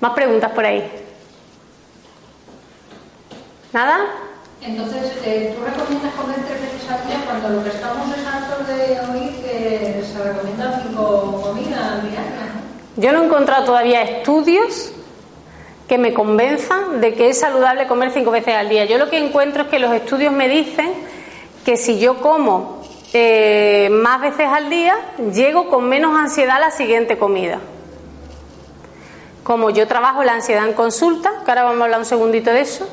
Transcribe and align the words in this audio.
Más 0.00 0.12
preguntas 0.14 0.50
por 0.52 0.64
ahí. 0.64 0.90
¿Nada? 3.72 3.98
Entonces, 4.60 5.12
eh, 5.24 5.54
¿tú 5.56 5.64
recomiendas 5.64 6.12
comer 6.14 6.36
tres 6.48 6.60
veces 6.62 6.90
al 6.90 7.06
día 7.06 7.20
cuando 7.24 7.48
lo 7.50 7.62
que 7.62 7.70
estamos 7.70 8.08
es 8.16 8.26
hartos 8.26 8.66
de 8.66 9.00
oír 9.12 9.36
que 9.42 10.02
se 10.04 10.22
recomiendan 10.22 10.82
cinco 10.82 11.40
comidas 11.42 12.02
diarias? 12.02 12.50
Yo 12.96 13.12
no 13.12 13.22
he 13.22 13.26
encontrado 13.26 13.64
todavía 13.66 14.02
estudios 14.02 14.92
que 15.86 15.96
me 15.96 16.12
convenzan 16.12 17.00
de 17.00 17.14
que 17.14 17.28
es 17.28 17.38
saludable 17.38 17.86
comer 17.86 18.10
cinco 18.10 18.32
veces 18.32 18.54
al 18.54 18.68
día. 18.68 18.84
Yo 18.86 18.98
lo 18.98 19.08
que 19.08 19.18
encuentro 19.18 19.62
es 19.62 19.68
que 19.68 19.78
los 19.78 19.92
estudios 19.92 20.32
me 20.32 20.48
dicen 20.48 20.92
que 21.64 21.76
si 21.76 21.98
yo 21.98 22.20
como 22.20 22.80
eh, 23.12 23.88
más 23.90 24.20
veces 24.20 24.46
al 24.46 24.70
día, 24.70 24.94
llego 25.32 25.68
con 25.68 25.88
menos 25.88 26.16
ansiedad 26.16 26.56
a 26.56 26.60
la 26.60 26.70
siguiente 26.70 27.18
comida. 27.18 27.58
Como 29.42 29.70
yo 29.70 29.88
trabajo 29.88 30.22
la 30.22 30.34
ansiedad 30.34 30.66
en 30.66 30.74
consulta, 30.74 31.30
que 31.44 31.50
ahora 31.50 31.64
vamos 31.64 31.80
a 31.80 31.84
hablar 31.84 32.00
un 32.00 32.06
segundito 32.06 32.50
de 32.50 32.60
eso, 32.60 32.88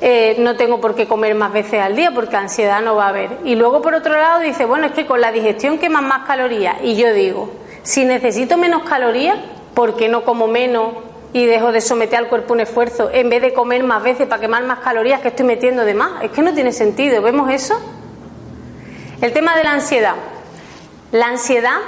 eh, 0.00 0.36
no 0.38 0.56
tengo 0.56 0.80
por 0.80 0.94
qué 0.94 1.06
comer 1.06 1.34
más 1.34 1.52
veces 1.52 1.80
al 1.80 1.94
día 1.94 2.10
porque 2.12 2.36
ansiedad 2.36 2.80
no 2.80 2.96
va 2.96 3.06
a 3.06 3.08
haber. 3.08 3.38
Y 3.44 3.54
luego 3.54 3.82
por 3.82 3.94
otro 3.94 4.12
lado 4.14 4.40
dice, 4.40 4.64
bueno, 4.64 4.86
es 4.86 4.92
que 4.92 5.06
con 5.06 5.20
la 5.20 5.32
digestión 5.32 5.78
queman 5.78 6.06
más 6.06 6.26
calorías. 6.26 6.76
Y 6.82 6.96
yo 6.96 7.12
digo, 7.12 7.50
si 7.82 8.04
necesito 8.04 8.56
menos 8.56 8.82
calorías, 8.84 9.38
¿por 9.74 9.96
qué 9.96 10.08
no 10.08 10.24
como 10.24 10.46
menos 10.46 10.94
y 11.34 11.46
dejo 11.46 11.72
de 11.72 11.80
someter 11.80 12.20
al 12.20 12.28
cuerpo 12.28 12.54
un 12.54 12.60
esfuerzo 12.60 13.10
en 13.12 13.28
vez 13.28 13.42
de 13.42 13.52
comer 13.52 13.82
más 13.82 14.04
veces 14.04 14.28
para 14.28 14.40
quemar 14.40 14.62
más 14.62 14.78
calorías 14.78 15.20
que 15.20 15.28
estoy 15.28 15.44
metiendo 15.44 15.84
de 15.84 15.92
más? 15.92 16.22
Es 16.22 16.30
que 16.30 16.42
no 16.42 16.54
tiene 16.54 16.72
sentido. 16.72 17.20
¿Vemos 17.20 17.50
eso? 17.50 17.74
El 19.20 19.32
tema 19.32 19.56
de 19.56 19.64
la 19.64 19.72
ansiedad. 19.72 20.14
La 21.10 21.26
ansiedad 21.26 21.78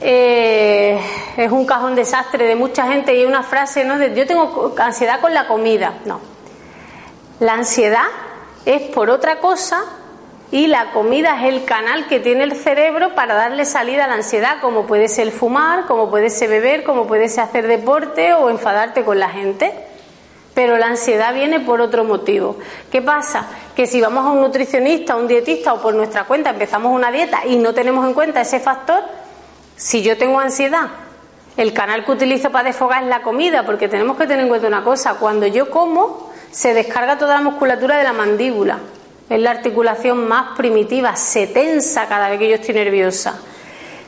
eh, 0.00 1.00
es 1.36 1.52
un 1.52 1.66
cajón 1.66 1.94
desastre 1.94 2.46
de 2.46 2.56
mucha 2.56 2.88
gente 2.88 3.16
y 3.16 3.24
una 3.24 3.44
frase, 3.44 3.84
¿no? 3.84 3.96
De, 3.96 4.12
yo 4.12 4.26
tengo 4.26 4.74
ansiedad 4.78 5.20
con 5.20 5.32
la 5.32 5.46
comida. 5.46 6.00
No. 6.04 6.20
La 7.38 7.54
ansiedad 7.54 8.06
es 8.64 8.82
por 8.90 9.08
otra 9.08 9.38
cosa 9.38 9.84
y 10.50 10.66
la 10.66 10.92
comida 10.92 11.36
es 11.38 11.52
el 11.52 11.64
canal 11.64 12.06
que 12.06 12.20
tiene 12.20 12.44
el 12.44 12.56
cerebro 12.56 13.14
para 13.14 13.34
darle 13.34 13.66
salida 13.66 14.04
a 14.04 14.08
la 14.08 14.14
ansiedad, 14.14 14.60
como 14.62 14.86
puede 14.86 15.08
ser 15.08 15.30
fumar, 15.30 15.84
como 15.86 16.08
puede 16.08 16.30
ser 16.30 16.48
beber, 16.48 16.84
como 16.84 17.06
puede 17.06 17.28
ser 17.28 17.44
hacer 17.44 17.66
deporte 17.66 18.32
o 18.32 18.48
enfadarte 18.48 19.04
con 19.04 19.18
la 19.18 19.28
gente. 19.28 19.72
Pero 20.54 20.78
la 20.78 20.86
ansiedad 20.86 21.34
viene 21.34 21.60
por 21.60 21.82
otro 21.82 22.02
motivo. 22.02 22.56
¿Qué 22.90 23.02
pasa? 23.02 23.46
Que 23.76 23.86
si 23.86 24.00
vamos 24.00 24.24
a 24.24 24.30
un 24.30 24.40
nutricionista, 24.40 25.12
a 25.12 25.16
un 25.16 25.28
dietista 25.28 25.74
o 25.74 25.82
por 25.82 25.94
nuestra 25.94 26.24
cuenta 26.24 26.50
empezamos 26.50 26.92
una 26.92 27.12
dieta 27.12 27.46
y 27.46 27.56
no 27.56 27.74
tenemos 27.74 28.06
en 28.06 28.14
cuenta 28.14 28.40
ese 28.40 28.58
factor, 28.58 29.02
si 29.76 30.02
yo 30.02 30.16
tengo 30.16 30.40
ansiedad, 30.40 30.88
el 31.58 31.74
canal 31.74 32.04
que 32.04 32.12
utilizo 32.12 32.50
para 32.50 32.68
desfogar 32.68 33.02
es 33.02 33.08
la 33.08 33.22
comida, 33.22 33.66
porque 33.66 33.88
tenemos 33.88 34.16
que 34.16 34.26
tener 34.26 34.40
en 34.40 34.48
cuenta 34.48 34.66
una 34.66 34.82
cosa, 34.82 35.14
cuando 35.14 35.46
yo 35.46 35.70
como 35.70 36.30
se 36.50 36.72
descarga 36.72 37.18
toda 37.18 37.34
la 37.34 37.42
musculatura 37.42 37.98
de 37.98 38.04
la 38.04 38.12
mandíbula, 38.12 38.78
es 39.28 39.40
la 39.40 39.50
articulación 39.50 40.26
más 40.26 40.56
primitiva, 40.56 41.16
se 41.16 41.46
tensa 41.46 42.06
cada 42.08 42.28
vez 42.28 42.38
que 42.38 42.48
yo 42.48 42.54
estoy 42.54 42.74
nerviosa. 42.74 43.40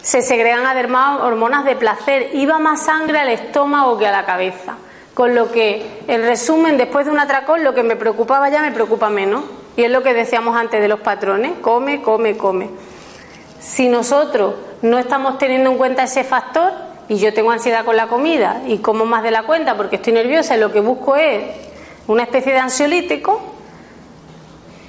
Se 0.02 0.22
segregan 0.22 0.66
además 0.66 1.20
hormonas 1.20 1.64
de 1.64 1.76
placer, 1.76 2.30
iba 2.32 2.58
más 2.58 2.82
sangre 2.82 3.18
al 3.18 3.28
estómago 3.28 3.98
que 3.98 4.06
a 4.06 4.12
la 4.12 4.24
cabeza. 4.24 4.76
Con 5.14 5.34
lo 5.34 5.52
que, 5.52 6.00
en 6.08 6.22
resumen, 6.22 6.78
después 6.78 7.04
de 7.04 7.12
un 7.12 7.18
atracón, 7.18 7.64
lo 7.64 7.74
que 7.74 7.82
me 7.82 7.96
preocupaba 7.96 8.48
ya 8.48 8.62
me 8.62 8.72
preocupa 8.72 9.10
menos. 9.10 9.44
Y 9.76 9.84
es 9.84 9.90
lo 9.90 10.02
que 10.02 10.14
decíamos 10.14 10.56
antes 10.56 10.80
de 10.80 10.88
los 10.88 11.00
patrones, 11.00 11.52
come, 11.60 12.00
come, 12.00 12.36
come. 12.36 12.70
Si 13.60 13.88
nosotros 13.88 14.54
no 14.82 14.98
estamos 14.98 15.36
teniendo 15.36 15.70
en 15.70 15.76
cuenta 15.76 16.04
ese 16.04 16.24
factor, 16.24 16.72
y 17.10 17.16
yo 17.16 17.34
tengo 17.34 17.50
ansiedad 17.50 17.84
con 17.84 17.96
la 17.96 18.06
comida 18.06 18.62
y 18.68 18.78
como 18.78 19.04
más 19.04 19.24
de 19.24 19.32
la 19.32 19.42
cuenta 19.42 19.76
porque 19.76 19.96
estoy 19.96 20.12
nerviosa 20.12 20.56
y 20.56 20.60
lo 20.60 20.70
que 20.70 20.78
busco 20.78 21.16
es 21.16 21.42
una 22.06 22.22
especie 22.22 22.52
de 22.52 22.60
ansiolítico, 22.60 23.49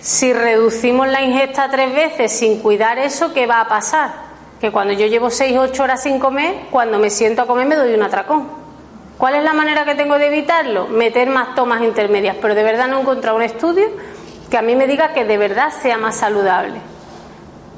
si 0.02 0.34
reducimos 0.34 1.08
la 1.08 1.22
ingesta 1.22 1.70
tres 1.70 1.94
veces 1.94 2.32
sin 2.32 2.60
cuidar 2.60 2.98
eso, 2.98 3.34
¿qué 3.34 3.46
va 3.46 3.62
a 3.62 3.68
pasar? 3.68 4.12
Que 4.60 4.72
cuando 4.72 4.94
yo 4.94 5.06
llevo 5.06 5.30
seis, 5.30 5.56
ocho 5.58 5.84
horas 5.84 6.02
sin 6.02 6.20
comer, 6.20 6.56
cuando 6.72 6.98
me 6.98 7.12
siento 7.12 7.44
a 7.44 7.48
comer 7.48 7.68
me 7.68 7.76
doy 7.76 7.94
un 7.94 8.02
atracón. 8.02 8.48
¿Cuál 9.20 9.36
es 9.36 9.44
la 9.44 9.54
manera 9.54 9.86
que 9.86 9.94
tengo 9.94 10.18
de 10.18 10.28
evitarlo? 10.28 10.88
Meter 10.88 11.30
más 11.30 11.54
tomas 11.54 11.84
intermedias, 11.84 12.36
pero 12.42 12.56
de 12.56 12.64
verdad 12.64 12.88
no 12.88 12.98
he 12.98 13.02
encontrado 13.02 13.38
un 13.38 13.44
estudio 13.44 13.88
que 14.50 14.58
a 14.58 14.64
mí 14.64 14.76
me 14.76 14.88
diga 14.88 15.14
que 15.14 15.24
de 15.24 15.38
verdad 15.38 15.72
sea 15.72 15.98
más 15.98 16.16
saludable. 16.18 16.82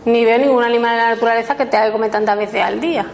Ni 0.05 0.23
veo 0.23 0.37
ningún 0.37 0.63
animal 0.63 0.93
en 0.93 0.97
la 0.97 1.09
naturaleza 1.09 1.57
que 1.57 1.65
te 1.65 1.75
haga 1.75 1.91
comer 1.91 2.11
tantas 2.11 2.37
veces 2.37 2.63
al 2.63 2.79
día. 2.79 3.05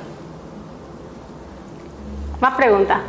¿Más 2.40 2.53
preguntas? 2.56 3.00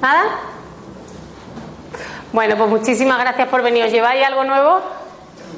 ¿Nada? 0.00 0.55
Bueno, 2.36 2.54
pues 2.58 2.68
muchísimas 2.68 3.18
gracias 3.18 3.48
por 3.48 3.62
venir. 3.62 3.86
¿Os 3.86 3.90
lleváis 3.90 4.22
algo 4.22 4.44
nuevo? 4.44 4.78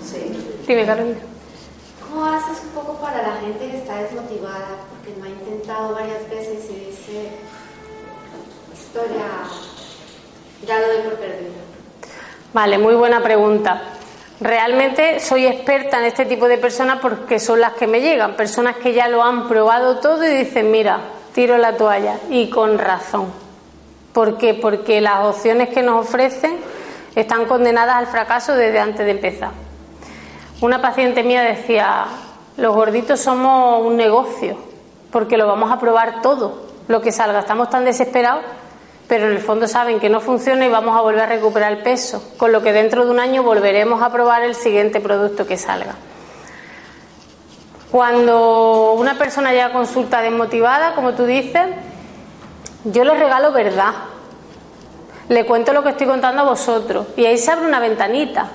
Sí. 0.00 0.62
Dime, 0.64 0.86
Carolina. 0.86 1.18
¿Cómo 2.00 2.24
haces 2.24 2.62
un 2.62 2.70
poco 2.70 2.94
para 2.98 3.20
la 3.20 3.34
gente 3.40 3.68
que 3.68 3.78
está 3.78 3.96
desmotivada? 3.96 4.76
Porque 4.88 5.18
no 5.18 5.24
ha 5.24 5.28
intentado 5.28 5.96
varias 5.96 6.30
veces 6.30 6.70
y 6.70 6.74
dice, 6.86 7.30
historia, 8.72 9.26
ya 10.68 10.78
lo 10.78 10.86
doy 10.86 11.02
por 11.02 11.14
perdido. 11.14 11.50
Vale, 12.54 12.78
muy 12.78 12.94
buena 12.94 13.24
pregunta. 13.24 13.82
Realmente 14.40 15.18
soy 15.18 15.48
experta 15.48 15.98
en 15.98 16.04
este 16.04 16.26
tipo 16.26 16.46
de 16.46 16.58
personas 16.58 17.00
porque 17.02 17.40
son 17.40 17.60
las 17.60 17.72
que 17.72 17.88
me 17.88 18.00
llegan, 18.00 18.36
personas 18.36 18.76
que 18.76 18.92
ya 18.92 19.08
lo 19.08 19.24
han 19.24 19.48
probado 19.48 19.98
todo 19.98 20.24
y 20.24 20.30
dicen, 20.30 20.70
mira, 20.70 21.00
tiro 21.34 21.58
la 21.58 21.76
toalla. 21.76 22.20
Y 22.30 22.48
con 22.48 22.78
razón. 22.78 23.48
¿Por 24.12 24.38
qué? 24.38 24.54
Porque 24.54 25.00
las 25.00 25.24
opciones 25.24 25.68
que 25.68 25.82
nos 25.82 26.06
ofrecen 26.06 26.56
están 27.20 27.46
condenadas 27.46 27.96
al 27.96 28.06
fracaso 28.06 28.54
desde 28.54 28.78
antes 28.78 29.04
de 29.04 29.12
empezar. 29.12 29.50
Una 30.60 30.82
paciente 30.82 31.22
mía 31.22 31.42
decía, 31.42 32.06
los 32.56 32.74
gorditos 32.74 33.20
somos 33.20 33.86
un 33.86 33.96
negocio, 33.96 34.56
porque 35.10 35.36
lo 35.36 35.46
vamos 35.46 35.70
a 35.70 35.78
probar 35.78 36.20
todo, 36.22 36.66
lo 36.88 37.00
que 37.00 37.12
salga. 37.12 37.40
Estamos 37.40 37.70
tan 37.70 37.84
desesperados, 37.84 38.42
pero 39.06 39.26
en 39.26 39.32
el 39.32 39.40
fondo 39.40 39.66
saben 39.68 40.00
que 40.00 40.08
no 40.08 40.20
funciona 40.20 40.66
y 40.66 40.68
vamos 40.68 40.96
a 40.96 41.00
volver 41.00 41.20
a 41.20 41.26
recuperar 41.26 41.72
el 41.72 41.82
peso, 41.82 42.34
con 42.36 42.52
lo 42.52 42.62
que 42.62 42.72
dentro 42.72 43.04
de 43.04 43.10
un 43.10 43.20
año 43.20 43.42
volveremos 43.42 44.02
a 44.02 44.10
probar 44.10 44.42
el 44.42 44.54
siguiente 44.54 45.00
producto 45.00 45.46
que 45.46 45.56
salga. 45.56 45.94
Cuando 47.90 48.92
una 48.92 49.14
persona 49.14 49.52
llega 49.52 49.66
a 49.66 49.72
consulta 49.72 50.20
desmotivada, 50.20 50.94
como 50.94 51.14
tú 51.14 51.24
dices, 51.24 51.66
yo 52.84 53.04
le 53.04 53.14
regalo 53.14 53.52
verdad. 53.52 53.94
Le 55.28 55.44
cuento 55.44 55.72
lo 55.72 55.82
que 55.82 55.90
estoy 55.90 56.06
contando 56.06 56.42
a 56.42 56.44
vosotros. 56.44 57.08
Y 57.16 57.26
ahí 57.26 57.38
se 57.38 57.50
abre 57.50 57.66
una 57.66 57.80
ventanita. 57.80 58.48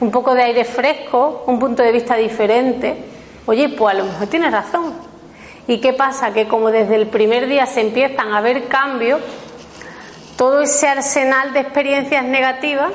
Un 0.00 0.10
poco 0.10 0.34
de 0.34 0.42
aire 0.42 0.64
fresco, 0.64 1.44
un 1.46 1.58
punto 1.58 1.82
de 1.82 1.92
vista 1.92 2.16
diferente. 2.16 2.96
Oye, 3.46 3.68
pues 3.70 3.94
a 3.94 3.98
lo 3.98 4.04
mejor 4.04 4.26
tienes 4.26 4.52
razón. 4.52 4.94
¿Y 5.66 5.80
qué 5.80 5.92
pasa? 5.92 6.32
Que 6.32 6.46
como 6.46 6.70
desde 6.70 6.96
el 6.96 7.08
primer 7.08 7.48
día 7.48 7.66
se 7.66 7.80
empiezan 7.80 8.32
a 8.32 8.40
ver 8.40 8.68
cambios, 8.68 9.20
todo 10.36 10.60
ese 10.62 10.86
arsenal 10.86 11.52
de 11.52 11.60
experiencias 11.60 12.24
negativas 12.24 12.92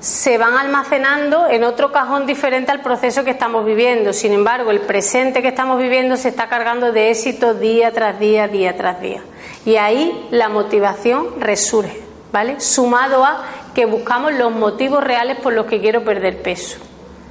se 0.00 0.36
van 0.38 0.54
almacenando 0.54 1.48
en 1.48 1.64
otro 1.64 1.90
cajón 1.90 2.26
diferente 2.26 2.70
al 2.70 2.80
proceso 2.80 3.24
que 3.24 3.30
estamos 3.30 3.64
viviendo. 3.64 4.12
Sin 4.12 4.32
embargo, 4.32 4.70
el 4.70 4.80
presente 4.80 5.42
que 5.42 5.48
estamos 5.48 5.78
viviendo 5.78 6.16
se 6.16 6.28
está 6.28 6.48
cargando 6.48 6.92
de 6.92 7.10
éxito 7.10 7.54
día 7.54 7.92
tras 7.92 8.18
día, 8.18 8.48
día 8.48 8.76
tras 8.76 9.00
día. 9.00 9.22
Y 9.64 9.76
ahí 9.76 10.28
la 10.30 10.48
motivación 10.48 11.40
resurge, 11.40 12.00
¿vale? 12.32 12.60
Sumado 12.60 13.24
a 13.24 13.44
que 13.74 13.86
buscamos 13.86 14.32
los 14.34 14.52
motivos 14.52 15.02
reales 15.02 15.38
por 15.38 15.52
los 15.52 15.66
que 15.66 15.80
quiero 15.80 16.04
perder 16.04 16.42
peso. 16.42 16.78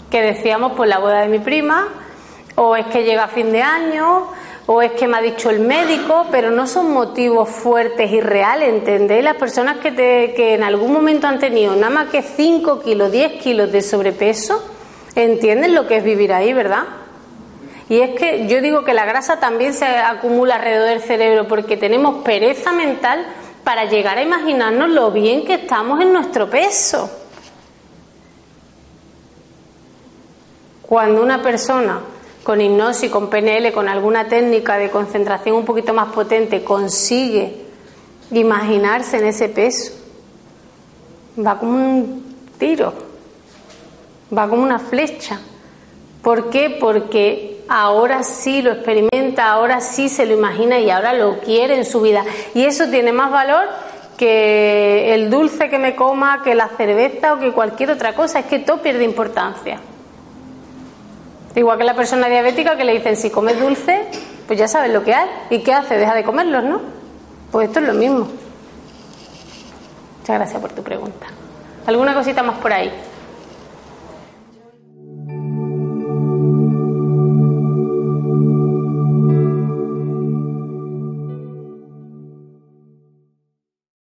Que 0.09 0.21
decíamos 0.21 0.73
por 0.73 0.87
la 0.87 0.99
boda 0.99 1.21
de 1.21 1.27
mi 1.27 1.39
prima, 1.39 1.87
o 2.55 2.75
es 2.75 2.85
que 2.87 3.03
llega 3.03 3.27
fin 3.27 3.51
de 3.51 3.61
año, 3.61 4.27
o 4.67 4.81
es 4.81 4.91
que 4.93 5.07
me 5.07 5.17
ha 5.17 5.21
dicho 5.21 5.49
el 5.49 5.59
médico, 5.59 6.25
pero 6.31 6.49
no 6.51 6.65
son 6.65 6.91
motivos 6.91 7.49
fuertes 7.49 8.11
y 8.11 8.19
reales, 8.19 8.69
¿entendéis? 8.69 9.23
Las 9.23 9.35
personas 9.35 9.77
que, 9.77 9.91
te, 9.91 10.33
que 10.33 10.55
en 10.55 10.63
algún 10.63 10.91
momento 10.91 11.27
han 11.27 11.39
tenido 11.39 11.75
nada 11.75 11.91
más 11.91 12.09
que 12.09 12.21
5 12.23 12.81
kilos, 12.81 13.11
10 13.11 13.41
kilos 13.41 13.71
de 13.71 13.81
sobrepeso, 13.81 14.63
entienden 15.15 15.75
lo 15.75 15.87
que 15.87 15.97
es 15.97 16.03
vivir 16.03 16.33
ahí, 16.33 16.53
¿verdad? 16.53 16.83
Y 17.87 17.99
es 17.99 18.19
que 18.19 18.47
yo 18.47 18.61
digo 18.61 18.83
que 18.83 18.93
la 18.93 19.05
grasa 19.05 19.39
también 19.39 19.73
se 19.73 19.85
acumula 19.85 20.55
alrededor 20.55 20.89
del 20.89 21.01
cerebro 21.01 21.47
porque 21.47 21.77
tenemos 21.77 22.23
pereza 22.23 22.71
mental 22.71 23.25
para 23.65 23.85
llegar 23.85 24.19
a 24.19 24.21
imaginarnos 24.21 24.91
lo 24.91 25.11
bien 25.11 25.43
que 25.43 25.55
estamos 25.55 25.99
en 25.99 26.13
nuestro 26.13 26.47
peso. 26.49 27.09
Cuando 30.83 31.23
una 31.23 31.41
persona 31.41 31.99
con 32.43 32.61
hipnosis, 32.61 33.09
con 33.09 33.27
PNL, 33.27 33.73
con 33.73 33.89
alguna 33.89 34.27
técnica 34.27 34.77
de 34.77 34.91
concentración 34.91 35.55
un 35.55 35.65
poquito 35.65 35.95
más 35.95 36.13
potente, 36.13 36.63
consigue 36.63 37.65
imaginarse 38.29 39.17
en 39.17 39.25
ese 39.25 39.49
peso, 39.49 39.93
va 41.43 41.57
como 41.57 41.73
un 41.73 42.35
tiro, 42.59 42.93
va 44.35 44.47
como 44.47 44.61
una 44.61 44.77
flecha. 44.77 45.39
¿Por 46.21 46.51
qué? 46.51 46.77
Porque 46.79 47.54
ahora 47.67 48.23
sí 48.23 48.61
lo 48.61 48.71
experimenta, 48.71 49.51
ahora 49.51 49.81
sí 49.81 50.09
se 50.09 50.25
lo 50.25 50.33
imagina 50.33 50.79
y 50.79 50.89
ahora 50.89 51.13
lo 51.13 51.39
quiere 51.39 51.77
en 51.77 51.85
su 51.85 52.01
vida. 52.01 52.23
Y 52.53 52.65
eso 52.65 52.87
tiene 52.89 53.11
más 53.11 53.31
valor 53.31 53.67
que 54.17 55.13
el 55.13 55.29
dulce 55.29 55.69
que 55.69 55.79
me 55.79 55.95
coma, 55.95 56.41
que 56.43 56.55
la 56.55 56.69
cerveza 56.69 57.33
o 57.33 57.39
que 57.39 57.51
cualquier 57.51 57.91
otra 57.91 58.13
cosa. 58.13 58.39
Es 58.39 58.45
que 58.45 58.59
todo 58.59 58.81
pierde 58.81 59.03
importancia. 59.03 59.79
Igual 61.55 61.77
que 61.77 61.83
la 61.85 61.95
persona 61.95 62.27
diabética 62.27 62.75
que 62.75 62.83
le 62.83 62.93
dicen 62.93 63.15
si 63.15 63.29
comes 63.29 63.59
dulce, 63.59 64.05
pues 64.45 64.59
ya 64.59 64.67
sabes 64.67 64.91
lo 64.91 65.03
que 65.03 65.13
hay. 65.13 65.29
¿Y 65.49 65.59
qué 65.59 65.73
hace? 65.73 65.97
Deja 65.97 66.13
de 66.13 66.23
comerlos, 66.23 66.63
¿no? 66.63 66.81
Pues 67.51 67.67
esto 67.67 67.79
es 67.79 67.87
lo 67.87 67.93
mismo. 67.93 68.27
Muchas 70.19 70.37
gracias 70.37 70.61
por 70.61 70.71
tu 70.71 70.83
pregunta. 70.83 71.27
¿Alguna 71.85 72.13
cosita 72.13 72.43
más 72.43 72.57
por 72.57 72.73
ahí? 72.73 72.91